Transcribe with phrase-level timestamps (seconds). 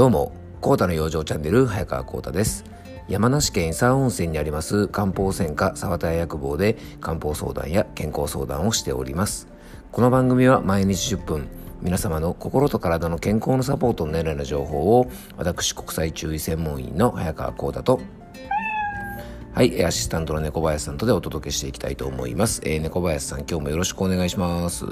[0.00, 2.64] どうも、コータの養生チャンネル、早川コータです。
[3.06, 9.46] 山梨県伊佐温泉にあります漢方専科沢田屋薬房で漢方相談や健康相談をしております。
[9.92, 11.48] この番組は毎日10分、
[11.82, 18.00] 皆様の心と体の健康のサポートになるような情報を私国際中医専門員の早川コータと
[19.52, 22.62] はい、アシスタントの猫林さんとでお届けしていきたいと思います。
[22.64, 24.86] えー、猫林さん、今日もよろしくお願いします。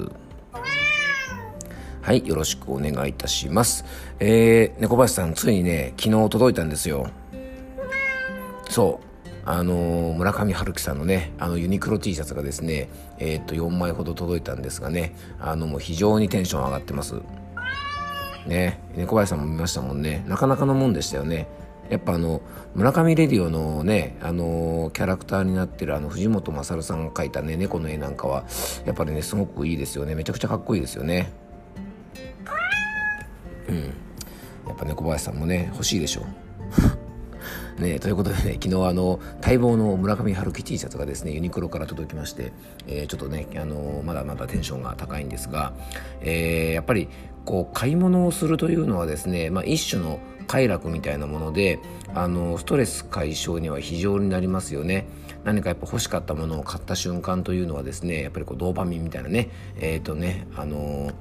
[2.09, 3.85] はい、よろしくお願いいたします。
[4.19, 7.07] えー、猫林さん、ついにね、昨日届いたんですよ。
[8.67, 9.29] そう。
[9.45, 17.13] あのー、村上春樹さんのね、あのユニクロ T シャツがですね、えー、っと、4枚ほど届いたんですがね、あの、もう非常にテンション上がってます。
[18.47, 20.25] ね、猫林さんも見ましたもんね。
[20.27, 21.45] なかなかのもんでしたよね。
[21.91, 22.41] やっぱあの
[22.73, 28.45] 村上レディオのねあのキャラクターになってるあの藤本勝さんが描いたね猫の絵なんかは
[28.85, 31.31] やっぱりねすごくいいですよねめちゃくちゃかっこいいですよね
[33.69, 33.93] うん
[34.67, 36.25] やっぱ猫林さんもね欲しいでしょ
[37.79, 42.51] ね、ということでね、昨日あの、待望の村上春樹 T シャツがですね、ユニクロから届きまして、
[42.87, 45.73] えー、ちょっとね、あのまだまだテンションが高いんですが、
[46.19, 47.07] えー、やっぱり、
[47.45, 51.79] こう、買い物をするというのはですね、まあ、一種の快楽みたいなもので、
[52.13, 55.07] あの、ストレス解消には非常になりますよね。
[55.45, 61.11] 何かやっぱ欲しかったものを買った瞬間というのはですね、やっぱりこう、ドーパミンみたいなね、えっ、ー、とね、あの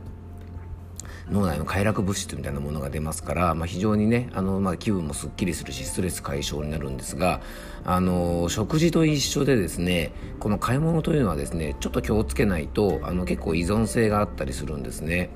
[1.31, 7.41] 脳内の快楽物質みたいなものが出ますから、まあ、非常にねあの、まあ、気分もすっきりするしストレス解消になるんですが
[7.85, 15.31] あの食事と一緒でですねこの買い物というのはですねちょっと気をつけないとあの結構依存性があったりするんですね。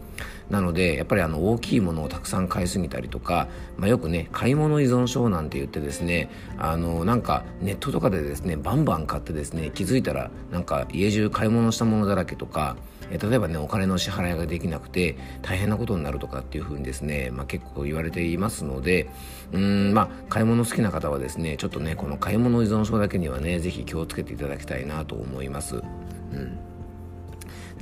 [0.50, 12.76] なのでやっぱりあの大きいものをたくさん買いすぎたりとか、まあ、よくね買い物依存症なんて言ってですねあのなんかネットとかでですねバンバン買ってですね気づいたらなんか家中買い物したものだらけとか
[13.10, 19.08] え例えばねお金の支払いができなくて大変なことになるとかっていうふうにですね、まあ、結構言われていますので
[19.52, 25.76] うんまあ買い物好きな方はですねちょっとねこの買い物依存症だけにはね是非気をつけていただきたいなと思います。
[25.76, 26.71] うん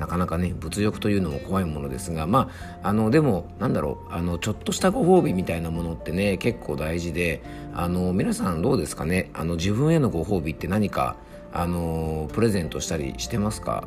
[0.00, 2.50] なかなかね物欲というのも怖いものですがま
[2.83, 7.43] ああのでもなんだろうあのちょっとしたご褒美みたいなものってね結構大事で
[7.75, 9.31] あの皆さんどうですかね？
[9.34, 11.16] あの自分へのご褒美って何か
[11.53, 13.87] あのプレゼントしたりしてますか？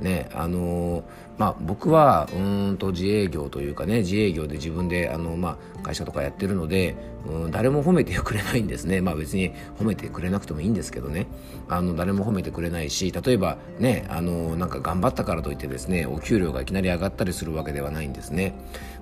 [0.00, 1.02] ねあの
[1.38, 9.00] まあ、僕はうんと自営業というかね自営業で自分であの、まあ、会社とかやってるのでうん誰も褒めてくれないんですね。
[9.00, 11.26] まあ別に褒めてくれなくてもいいんですけどね。
[11.68, 18.54] あの誰も褒めてくれないし例えばねあのなんか頑張ったからといってですねお給料がいきなり上がったりするわけではないんですね、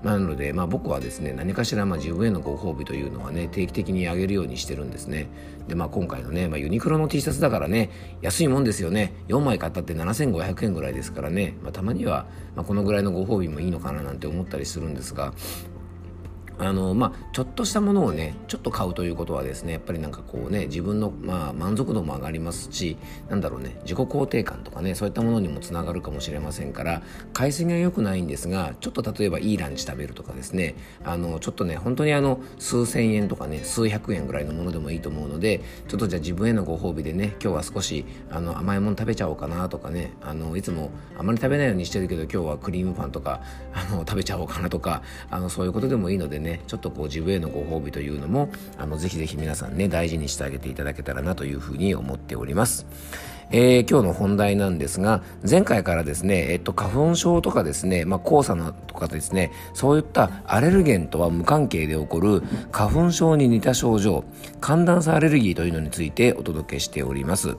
[0.02, 5.28] なので、まあ、僕はですね何かしらまあ自分へのご褒美というのはね定期的に上げるようにしてるんですね。
[5.68, 7.90] で、まあ、今回のね、まあ、ユニクロの T シャツだからね
[8.22, 9.12] 安いもんですよね。
[9.28, 15.32] 4枚買ったって7500円ぐらいですからね、まあ、たまにはまあ、このぐらいのご褒美もいいのかななんて思ったりするんですが
[16.58, 22.96] あのまあ、ちょっとしたものをねちょっと買うということはですねやっぱりなんかこうね自分の、まあ、満足度も上がりますし
[23.28, 27.02] なんだろうね自己肯定感とかねそういったものにもつながるかもしれませんから
[27.34, 43.42] 買いすぎは良くないんですがちょっと例えばいいランチ食べるとかですねあのちょっとね本当にあの数千円とかね数百円ぐらいのものでもいいと思うのでちょっとじゃあ自分へのご褒美でね今日は少しあの甘いもの食べちゃおうかなとかねあのいつもあまり食べないようにしてるけど今日はクリームパンとか
[43.74, 48.48] あの食べちゃおうかなとかあのそういうことでもいいのでねねちょっとこう自分へのご褒美というのも
[48.78, 52.86] あのぜひぜひ皆さんね大事にしてあげていただけたらなというふうに思っております。
[53.50, 62.42] えー、今日の本題なんですが、前回からですね、えっと、花粉症とかですね、まあ、黄砂とかですね、そういったアレルゲンとは無関係で起こる
[62.72, 64.24] 花粉症に似た症状、
[64.60, 67.56] 寒暖差アレルギーというのについてお届けしております。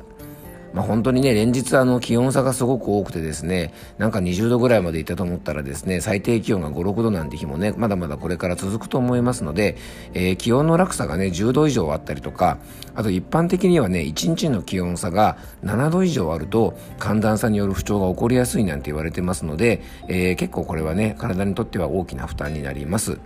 [0.78, 9.76] まあ、本当にね、連日あの気温差がすごく多くてですね、なんか20度ぐらいまでいったと思ったらですね、最低気温が5、6度なんて日もね、まだまだこれから続くと思いますので、
[10.14, 12.60] えー、気温の落差がね、10度以上あったりとか、
[12.94, 23.18] あと一般的にはね、1日の気温差が7度以上あると、寒暖差による不調が起こりやすいなんて言われてますので、えー、結構これはね、体にとっては大きな負担になります。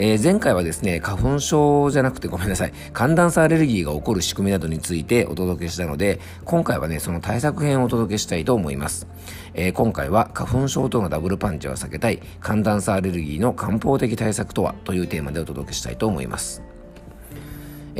[0.00, 9.08] えー、前回はですね、花粉症じゃなくてごめんなさい、寒暖差アレルギーが起こる仕組みなどについてお届けしたので、今回はね、その対策編をお届けしたいと思います。
[9.54, 14.74] えー、今回は花粉症とのダブルパンチは避けたい寒暖差アレルギーの漢方的対策とは？
[14.84, 16.62] というテーマでお届けしたいと思います。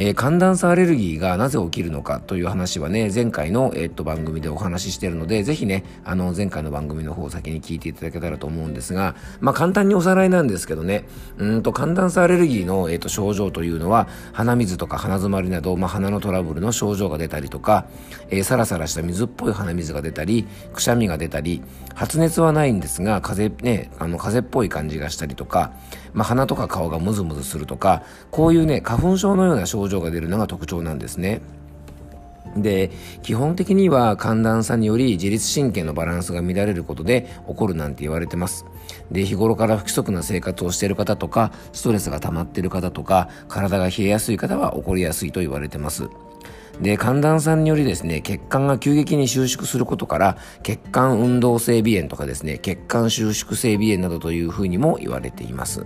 [0.00, 11.04] えー、寒暖差アレルギーがなぜ起きるのかという話はね、前回の、えー、っと番組でお話ししているので、ぜひね、あの、前回の番組の方を先に聞いていただけたらと思うんですが、まあ、簡単におさらいなんですけどね、
[11.38, 17.86] うんと、寒暖差アレルギーの、えー、っと症状というのは、鼻水とか鼻詰まりなど、まあ、鼻のトラブルの症状が出たりとか、
[18.30, 21.60] えー、サラサラした水っぽい鼻水が出たり、くしゃみが出たり、
[21.96, 25.72] 発熱はないんですが、風邪、ね、あの、風邪っぽい感じがしたりとか、
[26.12, 31.40] まあ、鼻とか顔がムズムズするとか、こういうね、花粉症のような症状が出るのが特徴なんですね。
[32.56, 32.90] で
[33.22, 38.64] 基本的には寒暖差により自律神経のバランスが乱れることで起こるなんて言われてます。
[39.10, 46.08] で日頃から不規則な生活をしている方とかストレスが溜まっている方とか体が冷えやすい方は起こりやすいと言われてます。
[46.80, 55.84] で寒暖差によりですね血管が急激に収縮することから血管運動性鼻炎とかですね血管収縮性鼻炎などというふうにも言われています。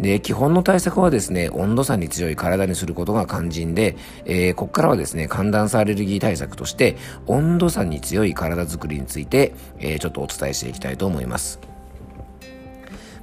[0.00, 11.60] で、基本の対策はですね、温度差に強い体にすることが肝心で、えー、ここからはですね、寒暖差アレルギー対策として、温度差に強い体づくりについて、えー、ちょっとお伝えしていきたいと思います。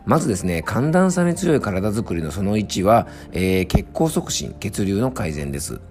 [0.05, 5.81] まずですね、寒暖差に強い体づくりのその1は、えー、血行促進、血流の改善です。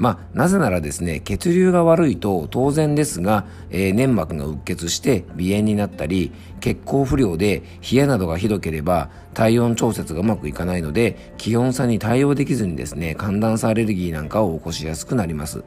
[0.00, 15.64] まあ、なぜならですね、血流が悪いと当然ですが、えー、粘膜がうっ血して鼻炎になったり、血行不良で冷えなどがひどければ体温調節がうまくいかないので、気温差に対応できずにですね、寒暖差アレルギーなんかを起こしやすくなります。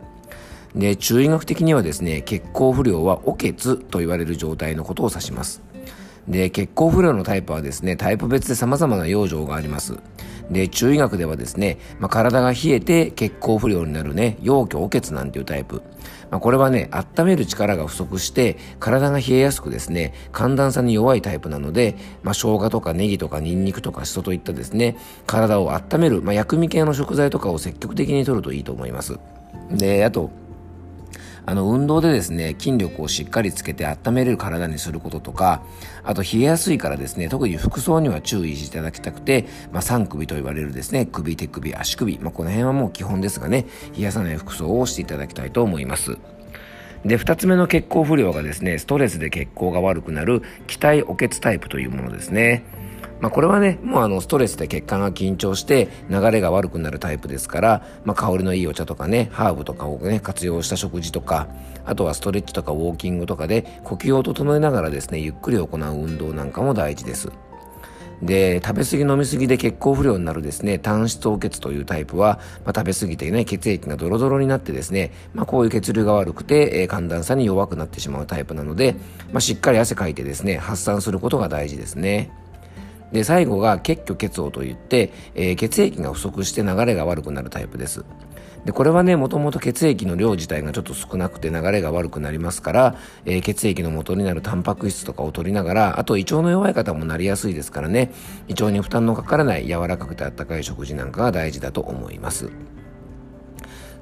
[0.76, 5.62] で、中医学的にはですね、血行不良はお血と言われる状態のことを指します。
[6.28, 9.98] で、血行不良のタイプはですね、タイプ別で様々な養生があります。
[10.50, 15.82] で、中医学ではですね、まあ、体が冷えて血行不良になるね、陽虚お血なんていうタイプ。
[16.30, 24.98] まあ、これはね、温める力が不足して、体が冷えやすくですね、寒暖差に弱いタイプなので、まあ、生姜とかネギとかニンニクとかシソといったですね、
[25.28, 29.20] 体を温める、まあ、薬味系の食材とかを積極的に摂るといいと思います。
[29.72, 30.32] で、あと、
[31.46, 35.62] あの、運動でですね、筋力をしっかりつけて温める体にすることとか、
[36.04, 43.66] あと冷えやすいからですね、特に服装には注意していただきたくて、まあ、3首と言われるですね、首、手首、足首、まあ、この辺はもう基本ですがね、
[43.98, 46.18] 冷やさない服装をしていただきたいと思います。
[47.06, 52.64] で、二つ目の血行不良がですね、ストレスで血行が悪くなる、気体お血タイプというものですね。
[53.24, 61.48] まあ、これはね、もうあの、ストレスで血管が緊張して流れが悪くなるタイプですから、まあ、香りのいいお茶とかね、ハーブとかをね、活用した食事とか、
[61.86, 67.32] あとはストレッチとかウォーキングとかで呼吸を整えながらですね、ゆっくり行う運動なんかも大事です。
[68.22, 78.98] で、食べ過ぎ飲み過ぎで血行不良になるですね、単質凍結というタイプは、まあ、食べ過ぎてね、血液がドロドロになってですね、まあ、こういう血流が悪くて、えー、寒暖差に弱くなってしまうタイプなので、
[79.32, 82.43] まあ、しっかり汗かいてですね、発散することが大事ですね。
[83.14, 88.04] で、最後が血虚血嘔といって、えー、血液が不足して流れが悪くなるタイプです。
[88.66, 92.96] で、これはね、もともと血液の量自体がちょっと少なくて流れが悪くなりますから、
[93.26, 98.12] えー、血液の元になるタンパク質とかを取りながら、あと胃腸の弱い方もなりやすいですからね、
[98.48, 102.50] 胃腸に負担のかからない柔らかくてあったかい食事なんかが大事だと思います。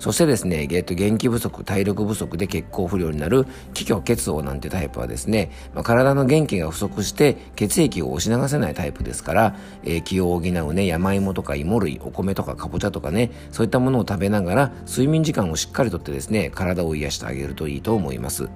[0.01, 3.45] そしてですね、えっと、元気不足、体力不足で血行不良になる
[3.75, 18.49] 気虚血王なんてタイプはですね、まあ、体の元気が不足して血液を押し流せないタイプですから、えー、気を補うね、山芋とか芋類、お米とかかぼちゃとかね、そういったものを食べながら睡眠時間をしっかりとってですね、体を癒してあげるといいと思います。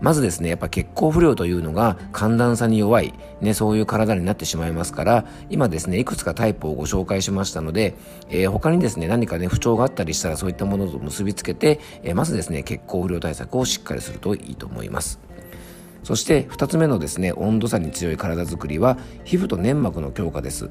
[0.00, 7.94] まずですね、やっぱ血行不良というのが寒暖差に弱い、ね、そういう体になってしまいますから、今ですね、いくつかタイプをご紹介しましたので、
[8.28, 15.18] えー、他にですね、何かね、不調があったりしたらそういったものと結びつけて、えー、まずですね、血行不良対策をしっかりするといいと思います。
[16.04, 20.70] そして2つ目のですね、温度差に強い体づくりは、皮膚と粘膜の強化です。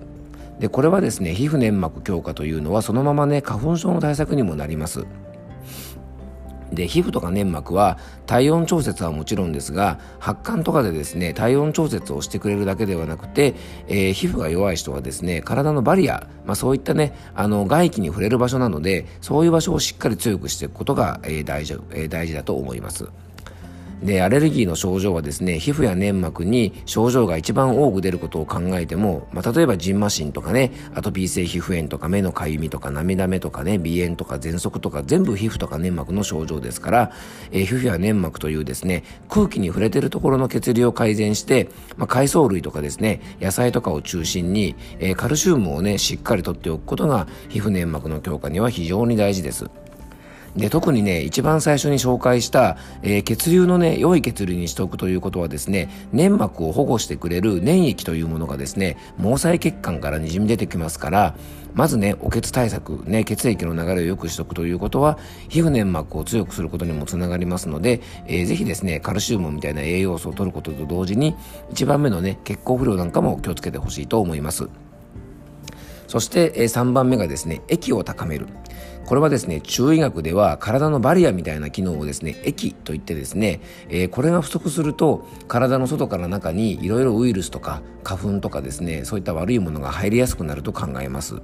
[0.59, 5.05] で、これはですね、皮膚粘膜強化というのはそのままね、花粉症の対策にもなります。
[6.71, 13.55] で、皮膚とか粘膜は体温調節はもちろんですが、発汗とかでですね、体温調節をしてくれるだけではなくて、
[13.87, 23.09] えー、皮膚が弱い人はですね、体のバリア、まあそういったね、あの、外気に触れる場所なので、そういう場所をしっかり強くしていくことが、えー、大事、えー、大事だと思います。
[24.01, 37.11] で、アレルギーの症状はですね、皮膚や粘膜に症状が一番多く出ることを考えても、まあ、例えばジンマシンとかね、アトピー性皮膚炎とか目のかゆみとか涙目とかね、鼻炎とか喘息とか全部皮膚とか粘膜の症状ですから、
[37.51, 49.69] えー、皮膚や粘膜というですね、空気に触れてるところの血流を改善して、まあ、海藻類とかですね、野菜とかを中心に、えー、カルシウムをね、しっかりとっておくことが皮膚粘膜の強化には非常に大事です。
[50.55, 61.35] で特にね一番最初に紹介した、えー、血流のね良い血流にしておくということはですね粘膜を保護してくれる粘液というものがですね毛細血管からにじみ出てきますから
[61.73, 71.35] まずねお血対策ね血液の流れを良くしておくということは皮膚粘膜を強くすることにもつながりますので、えー、ぜひですねカルシウムみたいな栄養素を取ることと同時に
[71.71, 74.86] 1番目のね血行不良なんかも気をつけてほしいと思います。
[76.07, 78.47] そして、3番目がですね液を高める
[79.07, 91.41] これはですね、中医学では体のバリアみたいな機能をですね、液といってですね、えー、これが不足すると、体の外から中にいろいろウイルスとか花粉とかですね、そういった悪いものが入りやすくなると考えます。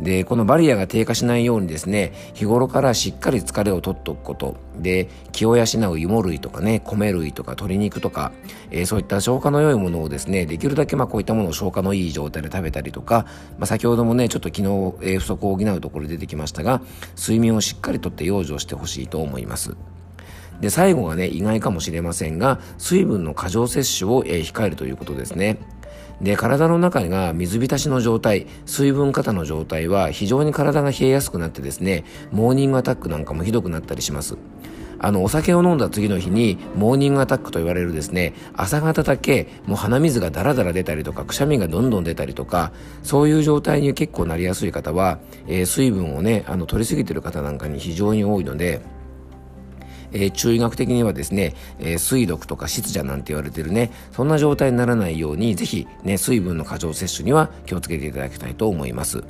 [0.00, 8.32] で、このバリアが低下しないようにですね、日頃からしっかり疲れを取っておくこと、で、気を養う芋類とかね、米類とか鶏肉とか、
[8.70, 13.26] えー、そういった消化の良いものをですね、できるだけまあこういったものを消化のいい状態で食べたりとか、
[13.58, 14.62] まあ、先ほどもね、ちょっと昨日、
[15.12, 16.82] えー、不足を補うところで出てきましたが、
[17.16, 19.76] 睡眠をしっかりとって養生してほしいと思います。
[20.60, 25.58] で、最後がね、意外かもしれませんが、水分の過剰摂取を、えー、控えるということですね。
[26.20, 34.36] で体の中が水浸しの状態水分過多の状態は非常に体が冷えやすくなってですねモーニングアタックなんかもひどくなったりします。
[34.98, 48.80] あのお酒を飲んだ次の日にモーニングアタックと言われるですね朝方だけもう鼻水がダラダラ出たりとかくしゃみがどんどん出たりとかそういう状態に結構なりやすい方は、えー、水分をねあの取りすぎてる方なんかに非常に多いので
[50.14, 59.22] えー、中医学的にはですね、えー、水毒とか湿邪なんて言われてるね、そんな状態にならないように、ぜひね、水分の過剰摂取には気をつけていただきたいと思います。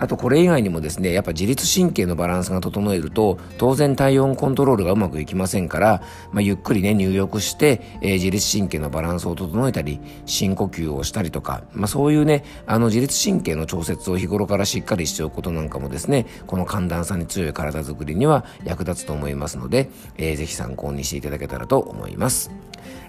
[0.00, 6.02] あとこれ以外にもですね、やっぱ自律神経のバランスが整えると、当然体温コントロールがうまくいきませんから、
[6.32, 22.50] まあ、ゆっくりね、入浴して、えー、自律神経のバランスを整えたり、深呼吸をしたりとか、まあ、そういうね、あの自律神経の調節を日頃からしっかりしておくことなんかもですね、この寒暖差に強い体づくりには役立つと思いますので、えー、ぜひ参考にしていただけたらと思います。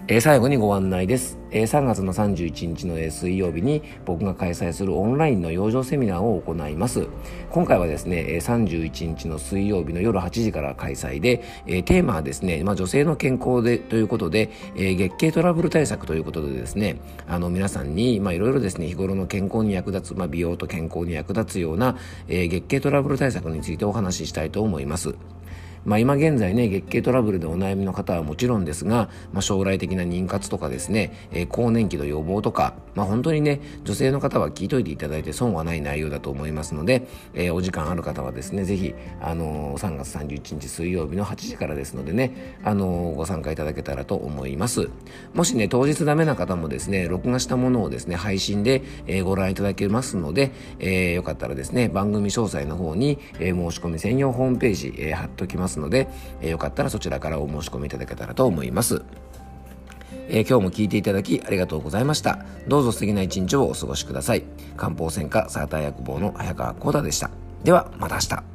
[0.08, 1.38] えー、最後にご案内です。
[1.52, 7.06] えー、3月の31日の、えー、水曜日に僕が開催するオンラインの養生セミナーを行います。
[7.50, 16.96] 今回はですね、えー、31日の水曜日の夜8時から開催で、えー、テーマはですね、まあ、女性の健康でということで、えー、月経トラブル対策ということでですね、
[17.28, 25.14] あの皆さんに、いろいろですね、日頃の健康に役立つ、まあ、美容と健康に役立つような、えー、月経トラブル対策についてお話ししたいと思います。
[25.84, 44.88] まあ、今現在ね月経トラブルでお悩みの方はもちろんですが、まあ、将来的な妊活とかですね、えー、更年期の予防とか、まあ、本当にね女性の方は聞いといていただいて損はない内容だと思いますので、えー、お時間ある方はですねぜひ、あのー、3月31日水曜日の8時からですのでね、あのー、ご参加いただけたらと思います。
[45.34, 56.08] もしね当日ダメな方もですね録画したものをですね配信で、えー、ご覧いただけますので、えー、よかったらですね番組詳細の方に、えー、申し込み専用ホームページ、えー、貼っときますますので、
[56.40, 59.02] えー、よかったらそちらからお申し込みいただけたらと思います。
[60.28, 62.44] えー、今日も聞いていただきありがとうございました。
[62.68, 64.44] どうぞ素敵な一日をお過ごしください。
[64.76, 67.30] 漢方専科サーター薬房の早川幸太でした。
[67.64, 68.51] では、また明日。